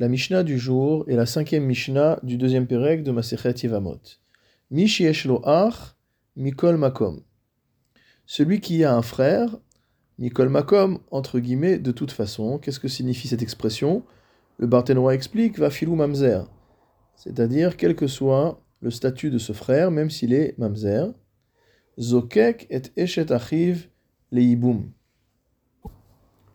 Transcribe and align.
La 0.00 0.06
Mishnah 0.06 0.44
du 0.44 0.60
jour 0.60 1.04
est 1.08 1.16
la 1.16 1.26
cinquième 1.26 1.64
Mishnah 1.64 2.20
du 2.22 2.36
deuxième 2.36 2.68
Pérec 2.68 3.02
de 3.02 3.10
Masechet 3.10 3.54
Yevamot. 3.64 3.98
Mishi 4.70 5.06
eshlo 5.06 5.42
ach, 5.44 5.96
mikol 6.36 6.76
makom. 6.76 7.24
Celui 8.24 8.60
qui 8.60 8.84
a 8.84 8.94
un 8.94 9.02
frère, 9.02 9.58
mikol 10.20 10.50
makom, 10.50 11.00
entre 11.10 11.40
guillemets, 11.40 11.80
de 11.80 11.90
toute 11.90 12.12
façon. 12.12 12.58
Qu'est-ce 12.58 12.78
que 12.78 12.86
signifie 12.86 13.26
cette 13.26 13.42
expression? 13.42 14.04
Le 14.58 14.68
Barthénois 14.68 15.14
explique, 15.14 15.58
va 15.58 15.68
filou 15.68 15.96
mamzer. 15.96 16.48
C'est-à-dire, 17.16 17.76
quel 17.76 17.96
que 17.96 18.06
soit 18.06 18.62
le 18.80 18.92
statut 18.92 19.30
de 19.30 19.38
ce 19.38 19.52
frère, 19.52 19.90
même 19.90 20.10
s'il 20.10 20.32
est 20.32 20.56
mamzer. 20.58 21.12
Zokek 21.98 22.68
et 22.70 22.82
eshet 22.96 23.32
achiv 23.32 23.88
leiboum. 24.30 24.92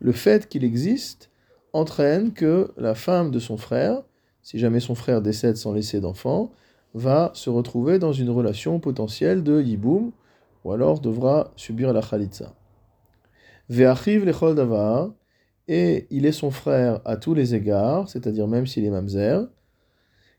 Le 0.00 0.12
fait 0.12 0.48
qu'il 0.48 0.64
existe 0.64 1.28
entraîne 1.74 2.32
que 2.32 2.70
la 2.78 2.94
femme 2.94 3.30
de 3.30 3.38
son 3.38 3.58
frère, 3.58 4.02
si 4.42 4.58
jamais 4.58 4.80
son 4.80 4.94
frère 4.94 5.20
décède 5.20 5.56
sans 5.56 5.72
laisser 5.72 6.00
d'enfant, 6.00 6.50
va 6.94 7.32
se 7.34 7.50
retrouver 7.50 7.98
dans 7.98 8.12
une 8.12 8.30
relation 8.30 8.78
potentielle 8.78 9.42
de 9.42 9.60
yiboum, 9.60 10.12
ou 10.64 10.72
alors 10.72 11.00
devra 11.00 11.52
subir 11.56 11.92
la 11.92 12.00
khalitza. 12.00 12.54
Ve'achiv 13.68 14.24
lechol 14.24 14.54
davar, 14.54 15.10
et 15.66 16.06
il 16.10 16.26
est 16.26 16.32
son 16.32 16.50
frère 16.50 17.00
à 17.04 17.16
tous 17.16 17.34
les 17.34 17.54
égards, 17.54 18.08
c'est-à-dire 18.08 18.46
même 18.46 18.66
s'il 18.66 18.84
est 18.84 18.90
mamzer. 18.90 19.48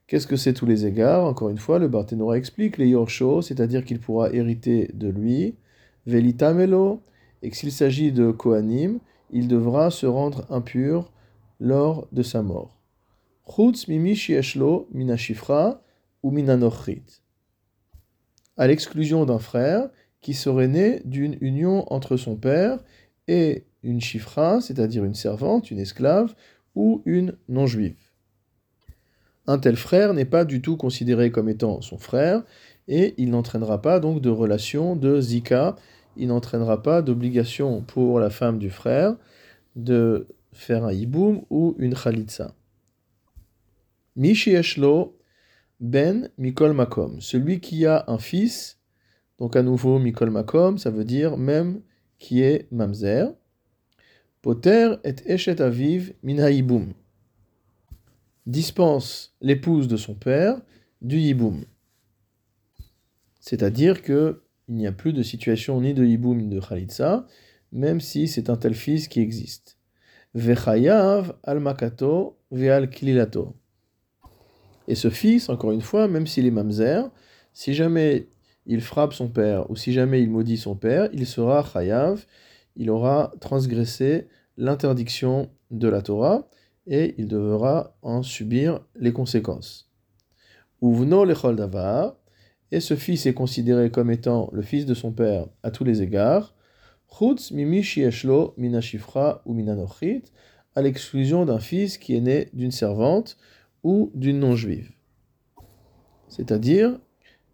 Qu'est-ce 0.07 0.27
que 0.27 0.35
c'est 0.35 0.53
tous 0.53 0.67
les 0.67 0.85
égards? 0.85 1.25
Encore 1.25 1.49
une 1.49 1.57
fois, 1.57 1.79
le 1.79 1.87
Barthénora 1.87 2.37
explique 2.37 2.77
les 2.77 2.89
yorsho, 2.89 3.41
c'est-à-dire 3.41 3.83
qu'il 3.83 3.99
pourra 3.99 4.31
hériter 4.31 4.91
de 4.93 5.09
lui, 5.09 5.55
velitamelo, 6.05 7.01
et 7.41 7.49
que 7.49 7.57
s'il 7.57 7.71
s'agit 7.71 8.11
de 8.11 8.31
kohanim, 8.31 8.99
il 9.31 9.47
devra 9.47 9.89
se 9.89 10.05
rendre 10.05 10.45
impur 10.49 11.11
lors 11.59 12.07
de 12.11 12.23
sa 12.23 12.41
mort. 12.41 12.81
À 18.57 18.67
l'exclusion 18.67 19.25
d'un 19.25 19.39
frère 19.39 19.89
qui 20.21 20.33
serait 20.33 20.67
né 20.67 21.01
d'une 21.05 21.37
union 21.41 21.91
entre 21.93 22.17
son 22.17 22.35
père 22.35 22.79
et 23.27 23.65
une 23.83 24.01
chifra, 24.01 24.61
c'est-à-dire 24.61 25.03
une 25.03 25.13
servante, 25.13 25.69
une 25.69 25.79
esclave, 25.79 26.33
ou 26.73 27.01
une 27.05 27.37
non-juive. 27.47 27.95
Un 29.47 29.59
tel 29.59 29.75
frère 29.75 30.13
n'est 30.13 30.25
pas 30.25 30.43
du 30.43 30.61
tout 30.61 30.75
considéré 30.75 31.31
comme 31.31 31.49
étant 31.49 31.81
son 31.81 31.97
frère, 31.97 32.43
et 32.87 33.13
il 33.17 33.29
n'entraînera 33.29 33.81
pas 33.81 33.99
donc 33.99 34.21
de 34.21 34.29
relation 34.29 34.95
de 34.95 35.21
zika, 35.21 35.75
il 36.17 36.27
n'entraînera 36.27 36.81
pas 36.81 37.01
d'obligation 37.01 37.81
pour 37.81 38.19
la 38.19 38.29
femme 38.29 38.57
du 38.57 38.69
frère 38.69 39.15
de 39.75 40.27
faire 40.55 40.85
un 40.85 40.91
hiboum 40.91 41.43
ou 41.49 41.75
une 41.77 41.93
khalitsa. 41.93 42.55
Mishi 44.15 44.51
eshlo 44.51 45.17
ben 45.79 46.29
mikol 46.37 46.73
makom. 46.73 47.19
Celui 47.19 47.59
qui 47.59 47.85
a 47.85 48.05
un 48.07 48.17
fils, 48.17 48.79
donc 49.37 49.55
à 49.55 49.63
nouveau 49.63 49.99
mikol 49.99 50.29
makom, 50.29 50.77
ça 50.77 50.89
veut 50.89 51.03
dire 51.03 51.37
même 51.37 51.81
qui 52.17 52.41
est 52.41 52.71
mamzer. 52.71 53.33
Poter 54.41 54.95
et 55.03 55.15
eshet 55.25 55.61
aviv 55.61 56.13
min 56.23 56.39
ha'iboum. 56.39 56.93
Dispense 58.45 59.35
l'épouse 59.41 59.87
de 59.87 59.97
son 59.97 60.13
père 60.13 60.61
du 61.01 61.19
hiboum. 61.19 61.65
C'est-à-dire 63.39 64.01
que 64.01 64.41
il 64.67 64.75
n'y 64.75 64.87
a 64.87 64.91
plus 64.91 65.13
de 65.13 65.21
situation 65.21 65.79
ni 65.81 65.93
de 65.93 66.05
hiboum 66.05 66.37
ni 66.37 66.47
de 66.47 66.59
khalitsa, 66.59 67.27
même 67.71 67.99
si 67.99 68.27
c'est 68.27 68.49
un 68.49 68.55
tel 68.55 68.73
fils 68.73 69.07
qui 69.07 69.19
existe. 69.19 69.74
Vechayav 70.35 71.33
al 71.43 71.61
makato 71.61 72.37
ve'al 72.51 72.89
klilato. 72.89 73.55
Et 74.87 74.95
ce 74.95 75.09
fils, 75.09 75.47
encore 75.47 75.71
une 75.71 75.81
fois, 75.81 76.09
même 76.09 76.27
s'il 76.27 76.45
est 76.45 76.51
mamzer, 76.51 77.09
si 77.53 77.73
jamais 77.73 78.27
il 78.65 78.81
frappe 78.81 79.13
son 79.13 79.29
père 79.29 79.69
ou 79.71 79.77
si 79.77 79.93
jamais 79.93 80.21
il 80.21 80.29
maudit 80.29 80.57
son 80.57 80.75
père, 80.75 81.07
il 81.13 81.25
sera 81.25 81.63
chayav, 81.63 82.25
il 82.75 82.89
aura 82.89 83.31
transgressé 83.39 84.27
l'interdiction 84.57 85.49
de 85.71 85.87
la 85.87 86.01
Torah 86.01 86.49
et 86.85 87.15
il 87.17 87.27
devra 87.27 87.95
en 88.01 88.21
subir 88.21 88.81
les 88.95 89.13
conséquences. 89.13 89.89
Uvno 90.81 91.23
lechol 91.23 91.55
davar, 91.55 92.17
et 92.71 92.81
ce 92.81 92.95
fils 92.95 93.25
est 93.25 93.33
considéré 93.33 93.89
comme 93.89 94.11
étant 94.11 94.49
le 94.51 94.61
fils 94.61 94.85
de 94.85 94.93
son 94.93 95.13
père 95.13 95.47
à 95.63 95.71
tous 95.71 95.85
les 95.85 96.01
égards, 96.01 96.54
chutz 97.09 97.51
ou 97.51 97.55
à 100.75 100.81
l'exclusion 100.81 101.45
d'un 101.45 101.59
fils 101.59 101.97
qui 101.97 102.15
est 102.15 102.21
né 102.21 102.49
d'une 102.53 102.71
servante 102.71 103.37
ou 103.83 104.11
d'une 104.13 104.39
non-juive. 104.39 104.91
C'est-à-dire 106.27 106.99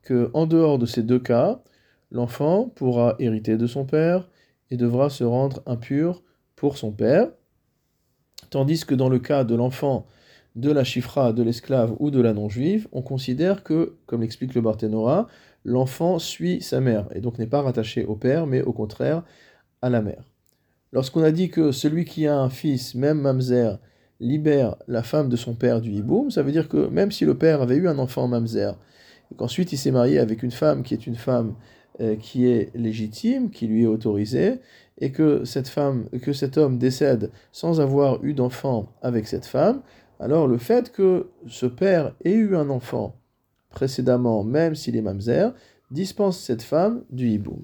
que 0.01 0.31
en 0.33 0.47
dehors 0.47 0.79
de 0.79 0.85
ces 0.85 1.03
deux 1.03 1.19
cas, 1.19 1.61
l'enfant 2.09 2.69
pourra 2.69 3.15
hériter 3.19 3.57
de 3.57 3.67
son 3.67 3.85
père 3.85 4.27
et 4.71 4.77
devra 4.77 5.09
se 5.09 5.23
rendre 5.23 5.61
impur 5.65 6.23
pour 6.55 6.77
son 6.77 6.91
père, 6.91 7.31
tandis 8.49 8.85
que 8.85 8.95
dans 8.95 9.09
le 9.09 9.19
cas 9.19 9.43
de 9.43 9.55
l'enfant 9.55 10.07
de 10.55 10.71
la 10.71 10.83
chifra, 10.83 11.33
de 11.33 11.43
l'esclave 11.43 11.95
ou 11.99 12.11
de 12.11 12.21
la 12.21 12.33
non-juive, 12.33 12.87
on 12.91 13.01
considère 13.01 13.63
que, 13.63 13.95
comme 14.05 14.21
l'explique 14.21 14.53
le 14.53 14.61
Barthénora, 14.61 15.27
l'enfant 15.63 16.19
suit 16.19 16.61
sa 16.61 16.81
mère 16.81 17.07
et 17.13 17.21
donc 17.21 17.39
n'est 17.39 17.47
pas 17.47 17.61
rattaché 17.61 18.05
au 18.05 18.15
père, 18.15 18.47
mais 18.47 18.61
au 18.61 18.73
contraire 18.73 19.23
à 19.81 19.89
la 19.89 20.01
mère. 20.01 20.23
Lorsqu'on 20.91 21.23
a 21.23 21.31
dit 21.31 21.49
que 21.49 21.71
celui 21.71 22.03
qui 22.03 22.27
a 22.27 22.37
un 22.37 22.49
fils, 22.49 22.95
même 22.95 23.21
mamzer, 23.21 23.79
libère 24.19 24.75
la 24.87 25.03
femme 25.03 25.29
de 25.29 25.35
son 25.35 25.55
père 25.55 25.81
du 25.81 25.91
hiboum, 25.91 26.29
ça 26.29 26.43
veut 26.43 26.51
dire 26.51 26.67
que 26.67 26.87
même 26.87 27.11
si 27.11 27.25
le 27.25 27.37
père 27.37 27.61
avait 27.61 27.75
eu 27.75 27.87
un 27.87 27.97
enfant 27.97 28.27
mamzer, 28.27 28.77
et 29.31 29.35
qu'ensuite 29.35 29.71
il 29.71 29.77
s'est 29.77 29.91
marié 29.91 30.19
avec 30.19 30.43
une 30.43 30.51
femme 30.51 30.83
qui 30.83 30.93
est 30.93 31.07
une 31.07 31.15
femme 31.15 31.55
euh, 32.01 32.15
qui 32.15 32.47
est 32.47 32.75
légitime, 32.75 33.49
qui 33.49 33.67
lui 33.67 33.83
est 33.83 33.87
autorisée, 33.87 34.59
et 34.99 35.11
que 35.11 35.45
cette 35.45 35.67
femme, 35.67 36.07
que 36.21 36.33
cet 36.33 36.57
homme 36.57 36.77
décède 36.77 37.31
sans 37.51 37.79
avoir 37.81 38.23
eu 38.23 38.33
d'enfant 38.33 38.89
avec 39.01 39.27
cette 39.27 39.45
femme, 39.45 39.81
alors 40.21 40.47
le 40.47 40.59
fait 40.59 40.91
que 40.91 41.31
ce 41.47 41.65
père 41.65 42.13
ait 42.23 42.33
eu 42.33 42.55
un 42.55 42.69
enfant 42.69 43.15
précédemment, 43.71 44.43
même 44.43 44.75
s'il 44.75 44.95
est 44.95 45.01
mamzer, 45.01 45.53
dispense 45.89 46.39
cette 46.39 46.61
femme 46.61 47.03
du 47.09 47.27
hiboum. 47.27 47.63